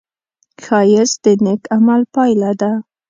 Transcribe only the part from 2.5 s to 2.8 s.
ده